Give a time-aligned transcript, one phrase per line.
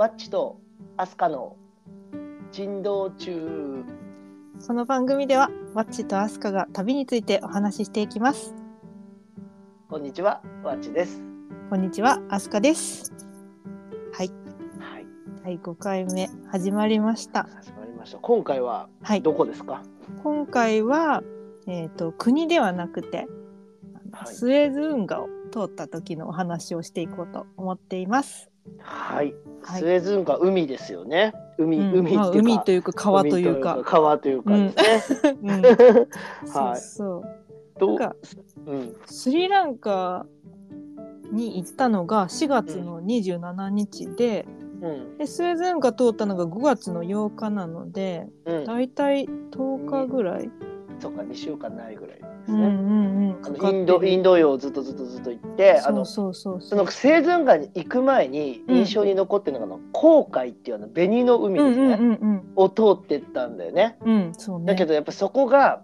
[0.00, 0.58] ワッチと
[0.96, 1.58] アスカの
[2.52, 3.84] 珍道中。
[4.66, 8.54] この番組ではワッチとアスカが旅についてお話ししていきます。
[9.90, 11.22] こんにちはワッチです。
[11.68, 13.12] こんにちはアスカです。
[14.14, 14.30] はい。
[14.78, 15.06] はい。
[15.44, 17.46] 第5回目始まりました。
[17.54, 18.16] 始まりました。
[18.20, 19.20] 今回ははい。
[19.20, 19.82] どこですか？
[20.22, 21.22] 今回は
[21.66, 23.26] えっ、と国ではなくて、
[24.24, 28.50] スエズ運河を通った時のお話をしていこうと思っています。
[28.78, 29.80] はい、はい。
[29.80, 31.34] スエズ運河海ですよね。
[31.58, 32.06] 海、うん。
[32.06, 33.74] 海っていうか、まあ海というか川というか。
[33.74, 35.62] 海川というかですね、うん。
[35.62, 36.80] はい。
[36.80, 37.22] そう
[37.78, 37.98] そう。
[37.98, 38.14] か
[38.66, 38.96] うん。
[39.06, 40.26] スリランカ
[41.32, 44.46] に行ったのが4月の27日で,、
[44.82, 45.18] うん。
[45.18, 48.64] でスエズ運河通ったのが5月の8日なのでうん。
[48.64, 50.50] だいたい10日ぐらい、
[50.98, 63.96] そうか2週間ないぐらいですね、インドインド洋をずっとずっとずっと行ってあのそのセーズン河に行く前に印象に残ってるのが、あの航海っていうあの紅の海ですね、を通ってったんだよね。
[64.04, 64.32] うん
[64.64, 65.82] だけどやっぱそこが、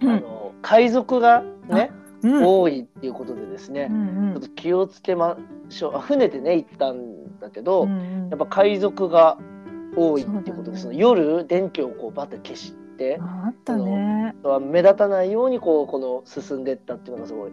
[0.00, 0.10] うん。
[0.10, 1.90] あの海賊がね、
[2.22, 2.44] うん。
[2.44, 5.96] 多いっていうことでですね、うんちょっと気をつけましょう。
[5.96, 8.28] あ船でね行ったんだけど、うんうん。
[8.28, 9.38] やっぱ海賊が
[9.96, 10.84] 多いっていうことでね。
[10.84, 14.34] の夜電気をこうバッて消してああったね。
[14.60, 17.52] 目立たないようにこうこの進んでったっていうのがすごい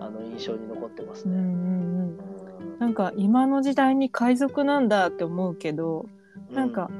[0.00, 1.36] あの印象に残ってますね。
[1.36, 2.18] うんうんうん。
[2.18, 2.46] うん
[2.78, 6.06] なんか今の時代に海賊なんだって思うけど、
[6.50, 6.90] なんか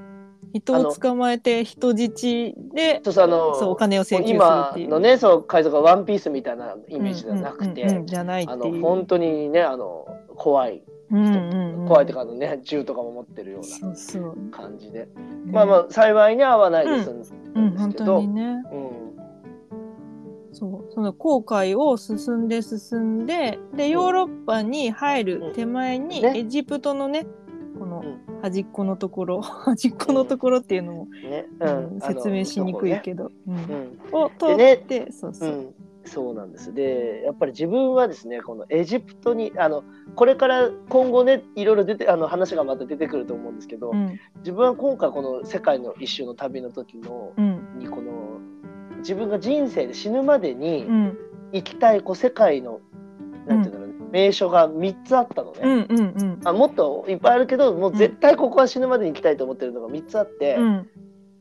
[0.54, 4.88] 人を捕まえて人質でそうそうあのそうお金を請求する今っていう。
[4.88, 13.94] のねそう海賊がワンピースみたいなイメージじゃなくて、うんうんうんじゃないってあの本当にねあの怖い怖いっていうかあのね銃とかも持ってるような
[14.50, 15.08] 感じで、ね。
[15.46, 17.12] まあまあ幸いには合わないです。
[17.12, 17.36] んですけ
[17.98, 18.42] ど、当にね。
[18.72, 19.06] うん。
[20.52, 20.92] そう。
[20.92, 27.26] その航海を進んで進んででヨーロッパに入る手前に、エジプトのね
[27.78, 28.26] このうん。
[28.42, 31.46] 端っこのところ 端っこのところっていうのも、ね。
[31.60, 31.92] うん。
[31.94, 33.30] うん説明しにくいけど、
[34.12, 35.48] を通っでて、そうそう。
[35.50, 35.74] う、ん、
[36.06, 36.72] そうなんです。
[36.72, 39.84] でやっぱり自分はですねこのエジプトにあの
[40.14, 44.18] これから今後ねいろいろ出てあの話がまた出てくると思うんですけど、うん。
[44.38, 48.40] 自分は今回この世界の一周の旅の時のうんにこの
[48.98, 51.18] 自分が人生で死ぬまでにうん。
[51.52, 52.80] 行きたいこう世界の、
[53.46, 56.40] なんていうんだろうね名所が3つあったのね、うんうんうん。
[56.44, 60.88] あもっといっぱいあるけどもう絶対ここは死ぬまでに行きたいと思ってるのが3つあって、うん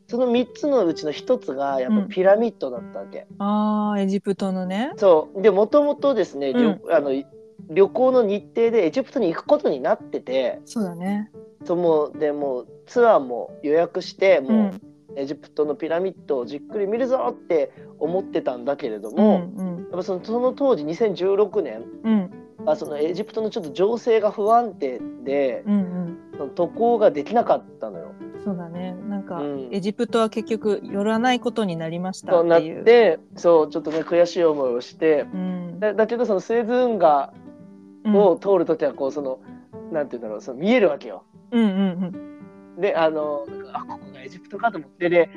[0.07, 2.07] その3つのうちの1つがやっぱうん。
[2.09, 3.27] ピラミッドだったわけ。
[3.39, 4.91] あーエジプトのね。
[4.97, 5.41] そう。
[5.41, 6.93] でもともとですね、旅うん。
[6.93, 7.11] あの
[7.69, 11.31] 旅行の日程でエジプトに行くことになっててそうだね。
[11.63, 14.81] そうもうでもうツアーも予約してもう、うん
[15.17, 19.77] エジプトのピラミッドをじっくり見るぞって思ってたんだけれどうも、んうん。
[19.77, 22.31] やっぱそのその当時2016年うん。
[22.65, 26.17] あそのエジプトのちょっと情勢が不安定で、うんうん。
[26.37, 28.11] その渡航ができなかったのよ。
[28.43, 28.93] そうだね
[29.25, 29.69] か、うん。
[29.71, 32.83] エジプトは結局寄らないことになりましたっっていう。
[32.83, 35.79] てそうちょっとね悔しい思いをしてうん。
[35.79, 37.33] だだけどそのスエズ運河
[38.05, 38.15] うん。
[38.15, 39.39] を通る時はこうその、
[39.91, 41.23] なんて言うんだろうその見えるわけよ。
[41.51, 45.09] うんうんであのあここがエジプトかと思って。
[45.09, 45.29] で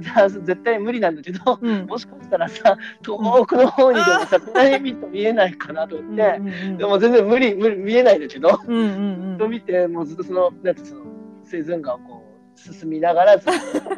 [0.00, 1.80] じゃあ絶対無理なんだけどうん。
[1.80, 11.02] うんもしかしたらさ遠くの方にでもさピラミッド見えないかなと思って、うんうんでも全然無理無理見えないんだけど、うんうんと見てもうずっとそのなんてその
[11.44, 12.21] スエズ運河をこう
[12.62, 13.52] 進みながらずっ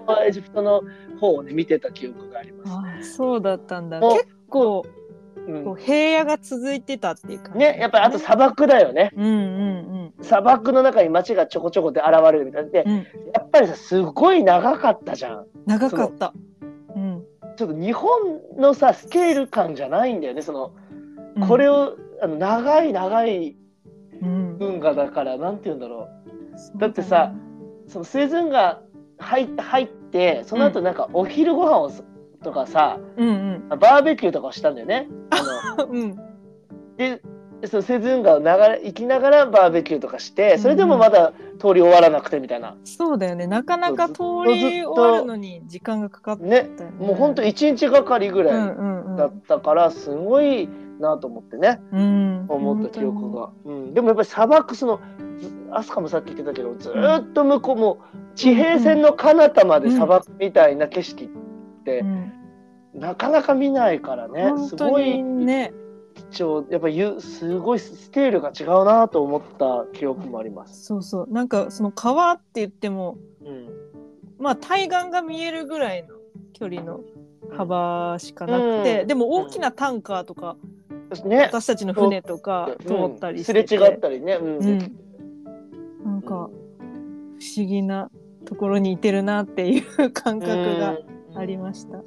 [0.07, 0.83] とエジプトの
[1.21, 2.71] 方をね見てた記憶があります。
[2.71, 4.01] あそうだったんだ。
[4.01, 4.85] 結構
[5.47, 5.77] うん。
[5.77, 7.59] 平野が続いてたっていう感じ。
[7.59, 9.11] ねやっぱりあと砂漠だよね。
[9.17, 12.71] うんうん砂漠の中に街がちょこちょこで現れるみたいな。
[12.71, 12.93] でうん。
[12.93, 12.97] うん
[13.35, 15.47] やっぱりさすごい長かったじゃん。
[15.67, 16.33] 長かった。
[16.95, 17.25] うん。
[17.57, 18.11] ちょっと日本
[18.57, 20.43] のさスケール感じゃないんだよね。
[20.43, 20.73] その
[21.37, 21.49] うん。
[21.49, 23.57] これを、あの長い長い
[24.23, 24.57] うん。
[24.61, 26.09] 運河だからなんて言うんだろ
[26.77, 26.79] う。
[26.79, 27.33] だってさ
[27.89, 28.83] そのスエズ運河
[29.19, 32.05] 入って入ってその後なんかお昼ご飯をす
[32.43, 33.29] とかさうん
[33.71, 33.79] うん。
[33.79, 35.09] バーベキューとかをしたんだよね。
[35.31, 36.17] あ のうん。
[36.97, 37.21] で
[37.67, 42.77] そのスエズ運河を流れ行きながらバーベキューとかしてそれでもまだ通り終わらなくてみたいな。
[42.85, 43.47] そうだよね。
[43.47, 46.63] なかなか通り終わるのに時間がかかったよね。
[46.63, 49.17] ねもうほんと1日がかりぐうんらいうんうん。
[49.17, 50.69] だったからすごい
[51.01, 51.81] なと思ってね。
[51.93, 52.47] うん。
[52.49, 55.01] 思った記憶が、うん、でもやっぱり砂漠その
[55.39, 57.99] ず飛鳥もさっき言ってたけどずーっと向こうも
[58.35, 61.29] 地平線の彼方まで砂漠みたいな景色っ
[61.85, 62.33] て、うん。
[62.95, 64.51] なかなか見ないからね。
[64.51, 65.73] 本当すごいにね
[66.31, 66.65] 貴重。
[66.71, 70.85] やっぱゆすごいスケールが違うなと思った記憶もあります。
[70.85, 71.27] そうそう。
[71.31, 73.69] なんかその川って言ってもうん。
[74.39, 76.15] まあ対岸が見えるぐらいの
[76.53, 77.01] 距離の
[77.57, 80.57] 幅しかなくて、うんでも大きなタンカーとか、
[81.25, 83.69] ね、私たちの船とか通ったりしてて、うん。
[83.69, 84.35] すれ違ったりね。
[84.35, 84.59] うん。
[84.59, 84.79] うん。
[86.05, 86.51] なんか思
[87.57, 88.11] 議な
[88.45, 90.99] ところにいてるなっていう感覚が
[91.35, 91.99] ありましした。
[91.99, 92.05] た。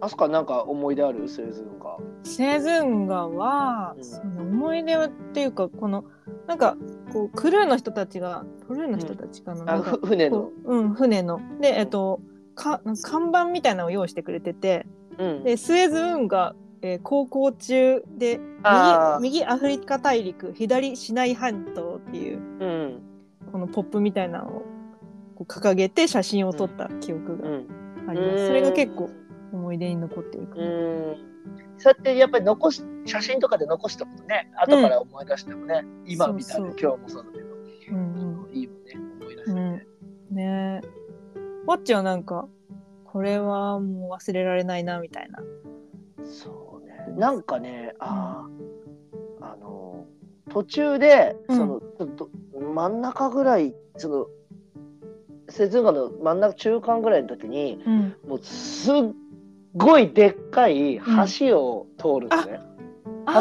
[0.00, 1.28] あすかなんか思い出ある？
[1.28, 1.98] スエズ運河。
[2.22, 4.04] セズンガは、うん。
[4.04, 6.04] その思い出っていうかこの
[6.46, 6.76] なんか
[7.12, 10.50] こうクルーの人たちがクルーの人たちかな,、あなんかふ船の。
[10.64, 11.40] うん船の。
[11.60, 12.20] でえっと
[12.54, 14.86] か看板みたいなのを用意してくれてて。
[15.18, 15.44] うん。
[15.44, 18.40] でスエズ運河、えー航行中で
[19.20, 23.02] 右右アフリカ大陸左シナイ半島っていううん。
[23.52, 24.50] このポップみたいなのを
[25.36, 27.66] こう掲げて写真を撮った記憶がうん。
[28.08, 29.10] あります、それが結構
[29.52, 30.70] 思い出に残ってるかうな、ん。
[31.78, 37.46] そうやってやっぱり残し写真とかで残しておくとね後から思い出してもね、今みたいな今日もそうだけど、
[37.92, 39.86] うんいいもんね思い出してうんね。
[40.30, 40.88] うん、ねえ
[41.66, 42.48] わっちはなんか
[43.04, 45.40] これはもう忘れられないなみたいな
[46.24, 46.65] そうね。
[47.16, 48.46] なんかね、あ
[49.40, 50.06] あ、あの、
[50.50, 51.56] 途中で、うん。
[51.56, 51.80] その、
[52.16, 52.30] ど
[52.74, 54.26] 真ん中ぐらい、その、
[55.48, 58.16] セズンガの真ん中中間ぐらいの時に、うん。
[58.26, 58.94] もうすっ
[59.76, 61.00] ごいでっかい
[61.38, 62.60] 橋を通るのね。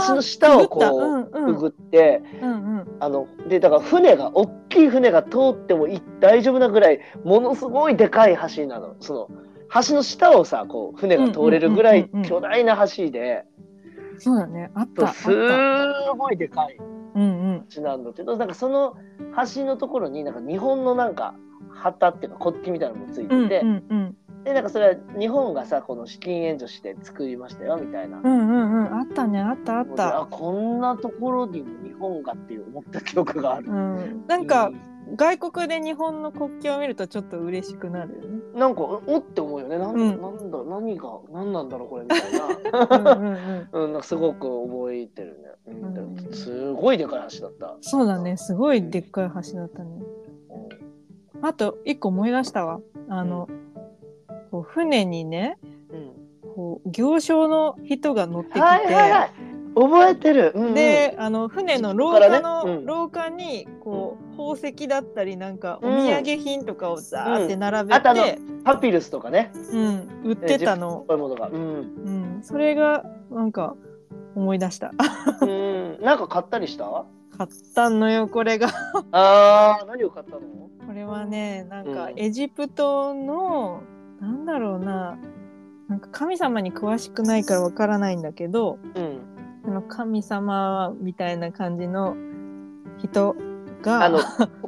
[0.07, 2.97] 橋の下をこううくぐって、うんうん。
[2.99, 8.95] あの、で、だから船が、大きい船が通ってもい大丈夫なぐらい、ものすごいでかい橋なの。
[8.99, 9.29] その、
[9.87, 12.27] 橋の下をさ、こう、船が通れるぐらいうんうんうんうん。
[12.27, 13.45] 巨大な橋で、
[14.19, 14.71] そうだね。
[14.73, 15.29] あったす
[16.17, 16.77] ごいでかい。
[17.15, 18.03] うんうん橋なん。
[18.03, 18.97] だけどなんかその
[19.53, 21.35] 橋のところになんか日本のなんか
[21.69, 24.17] 旗っていうか国旗みたいなのもついてて、うんうんうん。
[24.43, 28.19] でなんかそれは日本がさこの資金援助して作りましたよみたいな。
[28.19, 30.21] うんうんうんあったねあったあっでた。
[30.21, 33.69] あこんなところにも日本がっていう思った記憶がある。
[33.69, 34.25] うん。
[34.27, 34.71] なんか
[35.15, 38.41] 外国で日本の国旗を見るとちょっと嬉しくなるよね。
[38.55, 39.77] なんかおって思うよね。
[39.77, 40.21] なん,、うん。
[40.21, 43.69] なんだ何が何なんだろうこれみたいな。
[43.71, 45.49] うんうんすごく覚えてるね。
[45.67, 47.77] うんうんすごいでかい橋だった。
[47.81, 48.37] そうだね。
[48.37, 50.01] すごいでっかい橋だったね。
[50.01, 52.79] うあと一個思い出したわ。
[53.07, 53.47] あの、
[54.49, 55.57] こう船にね
[55.91, 56.53] んうん。
[56.55, 59.31] こう行商の人が乗ってきて、はいはいはい。
[59.75, 60.53] 覚えてる。
[60.55, 62.85] うんうん、であの船の廊下の、うん。
[62.85, 64.04] 廊下にこう
[64.37, 69.51] 宝石だったりなんかおうん土産品とかをザーって並べあとあのて、パピルスとかね。
[69.71, 71.47] うん、売ってたの、こういうものが。
[71.47, 71.55] うん。
[71.55, 73.75] うん、それがなんか
[74.35, 74.91] 思い出した
[75.41, 75.97] うん。
[76.01, 77.05] なんか買ったりした？
[77.37, 78.69] 買ったのよこれが
[79.11, 80.41] ああ、何を買ったの？
[80.87, 83.81] これはねなんかうんエジプトの、
[84.21, 85.17] なんだろうな
[85.87, 89.19] なんか神様に詳しくないからわからないんだけどうん。
[89.65, 92.15] あの神様みたいな感じの
[92.99, 93.35] 人
[93.85, 94.19] があの、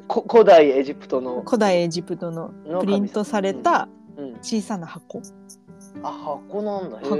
[0.08, 1.42] こ古代エジプトの。
[1.42, 4.34] 古代エジプトののプリントされたうん。
[4.42, 5.22] 小さな箱、
[6.04, 6.98] あ、箱なんだ。
[6.98, 7.18] 箱。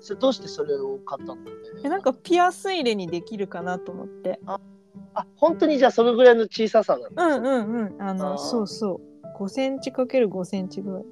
[0.00, 1.50] それどうしてそれを買ったんだ
[1.82, 4.38] えなんかピアス入れにできるかなと思って。
[4.46, 4.60] あ、
[5.36, 7.38] 本当にじゃあそのぐらいの小ささなの？
[7.38, 8.02] うんうんうん。
[8.02, 9.36] あのそうそう。
[9.38, 11.04] 5センチかける5センチぐらい。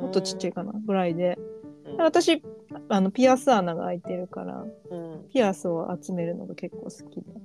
[0.00, 1.38] もっとちっちゃいかなぐらいで。
[1.86, 1.96] うん。
[1.98, 2.42] 私
[2.88, 5.28] あのピアス穴が開いてるからうん。
[5.32, 7.32] ピアスを集めるのが結構好きで。
[7.32, 7.41] うん。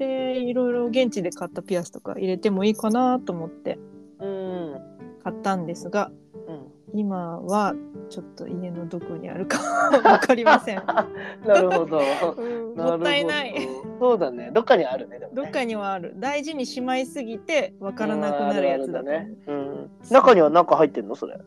[0.00, 3.78] でいろいろ現地で買ったピアスとか入れてもいいかなと思って
[4.18, 4.80] うん。
[5.22, 6.10] 買ったんですが
[6.48, 6.98] うん。
[6.98, 7.74] 今は
[8.08, 9.58] ちょっと家のどこにあるか
[10.02, 10.82] わかりません、
[11.46, 12.00] なるほど。
[12.36, 13.54] うんもったいない。
[14.00, 14.50] そうだね。
[14.52, 15.18] どっかにあるね。
[15.18, 19.30] ねどっかにはある大事にしまいすぎてわからなくなるやつだね。
[19.46, 19.90] うん。
[20.10, 21.38] 中には何か入ってんのそれ？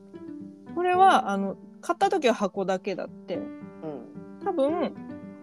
[0.76, 4.44] これはあの買った時は箱だけだってうん。
[4.46, 4.94] 多分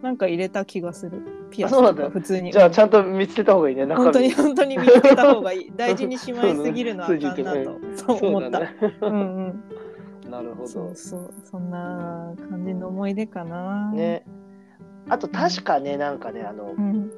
[0.00, 2.04] なんか入れた気がするピアスとそうなんだ。
[2.04, 2.52] か普通に。
[2.52, 3.86] じゃあちゃんと見つけた方がいいね。
[3.86, 5.72] 本当に本当に見つけた方がいい。
[5.76, 7.64] 大事にしまいすぎるのはあかんなそうね。
[7.96, 8.60] とそう思った。
[8.60, 8.76] ね。
[9.02, 9.64] うんうん
[10.30, 10.68] なるほど。
[10.68, 10.94] そう。
[10.94, 11.30] そう。
[11.44, 13.90] そんな感じの思い出かな。
[13.92, 14.24] ね。
[15.08, 17.10] あと確かね、なんかね、あのう、ん。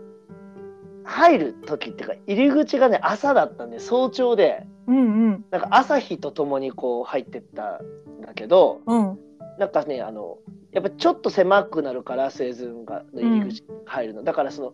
[1.04, 5.44] 入る時っていうか、入り口がね、朝だったんで、早朝で、うんうん。
[5.50, 7.80] なんか朝日とともにこう入ってった
[8.18, 9.18] んだけど、うん。
[9.58, 10.38] なんかね、あの、
[10.72, 14.24] やっぱちょっと狭くなるから、生寸がの入り口に入るの。
[14.24, 14.72] だからその、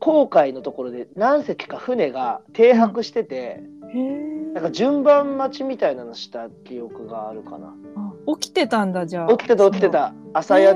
[0.00, 7.74] 航海のところで何隻か船が停泊してて、へえなんか順番待ちみたいなのした記憶があるかな。
[8.38, 9.28] 起きてたんだじゃあ。
[9.28, 10.14] 起きてた起きてた。
[10.32, 10.74] 朝や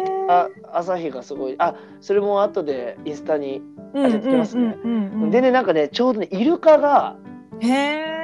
[0.73, 3.63] 朝日がすごいあそれも後でインスタに
[3.95, 4.77] うんうんあじゃあつけますね。
[4.85, 7.17] うんうんうんでねなんかねちょうどねイルカが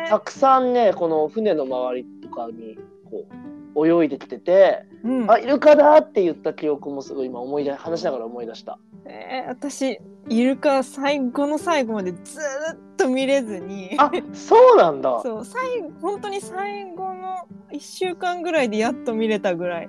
[0.08, 2.78] たくさんねこの船の周りとかに
[3.10, 3.45] こう
[3.76, 5.30] 泳いできててうん。
[5.30, 8.78] あイルカだって言った記憶もすごい今思い出話しながら思い出した。
[9.04, 13.94] えー私イルカ最後の最後までずーっと見れずに。
[13.98, 15.20] あそうなんだ。
[15.22, 19.88] そう最後本当に最後の1週間ぐらいでやっと見れたぐらい。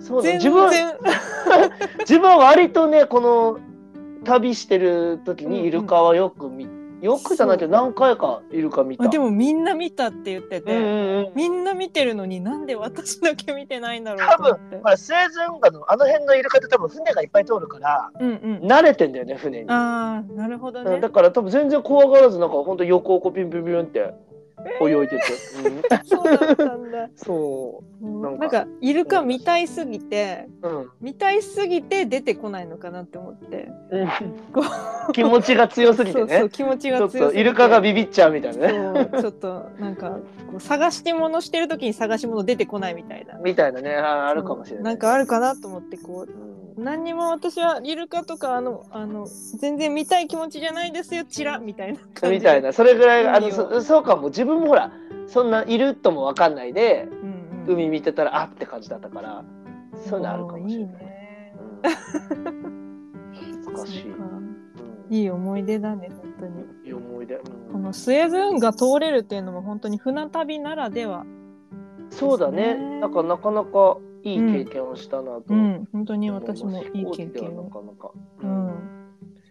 [0.00, 0.28] そうだ。
[0.28, 0.70] 全自分
[2.00, 3.58] 自分は割とねこの
[4.24, 5.62] 旅してる時うんうん。
[5.62, 6.66] にイルカはよく見
[7.00, 9.04] よくじゃないけど何回かイルカ見た。
[9.04, 11.32] あでもみんな見たって言ってて、うんうんうん。
[11.34, 14.88] みんな見てるのになんで私だけ見てないんだろうと思ってほ。
[14.88, 18.66] らスエズ運河のあの辺のイルカって多分船がいっぱい通るからうんうん。
[18.66, 19.70] 慣れてんだよね船に。
[19.70, 21.00] ああなるほどねうん。
[21.00, 24.14] だから多分全然怖がらずなんか本当横をこうピンピンピンって
[24.80, 25.16] 泳いでて。
[25.64, 27.08] うんそうだったんだ。
[27.14, 30.68] そなんなんかかイルカ見たいすぎてう。
[30.68, 30.90] うん。
[31.00, 33.68] 見たいすぎて出てこないのかなって思って。
[34.52, 34.62] こ
[35.12, 36.48] 気持ちが強すぎてそうそうね。
[36.50, 39.08] 気持ちが強すイルカがビビっちゃうみたいなね。
[39.20, 40.18] ちょっとなんか
[40.58, 43.38] 探し物してる時に探し物出てこないみたいな。
[43.38, 43.96] みたいなね。
[43.96, 44.84] ああるかもしれない。
[44.84, 49.26] なんかあるかなと思ってこううん何にも私はイルカとかあのあの
[49.58, 52.72] 全然見たい気持ちじゃないですよチラみたいな感じみたいな。
[52.72, 54.28] それぐらいあのそそうかも。
[54.28, 54.92] 自分もほら
[55.26, 57.28] そんないるとも分かんないでうん
[57.68, 59.44] うん海見てたらあって感じだったから。
[60.06, 60.94] そういうのあるかもしれない。
[60.94, 62.77] いいね
[63.82, 63.98] うん難し
[65.10, 65.20] い。
[65.20, 66.64] いい思い出だね本当に。
[66.84, 67.36] いい思い出。
[67.36, 67.72] うん。
[67.72, 71.24] このスエズ運河通れるっていうのも本当に船旅ならでは。
[72.10, 72.74] そうだね。
[72.74, 73.00] ね。
[73.00, 75.44] なんかなかなかいい経験をしたなと。
[75.48, 75.88] うん。
[75.92, 78.10] 本当に私もいい経験なをかなか。
[78.42, 78.68] うん。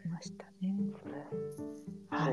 [0.03, 0.69] しましたね。
[0.69, 1.27] ね。
[1.57, 2.29] そうな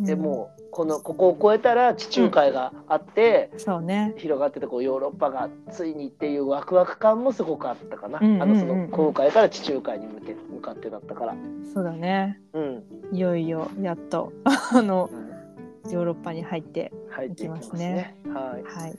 [0.00, 0.04] ん。
[0.04, 8.18] でもうこのここを越えたら地中海があって、そうね広がっててこうヨーロッパがついにっていうワクワク感もすごくあったかな。
[8.20, 11.36] うんうんうんうんあのその航海から地中海に向け向かってだったから。
[11.74, 12.84] そうだねうん。
[13.12, 16.90] いよいよやっとあのうんヨーロッパに入って
[17.30, 18.16] いきますね。
[18.32, 18.62] はい。
[18.64, 18.94] はい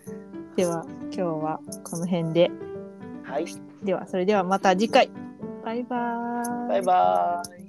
[0.55, 2.51] では今日はこの辺で
[3.23, 3.45] はい。
[3.83, 5.09] ではそれではまた次回
[5.65, 7.62] バイバーイバイバーイ。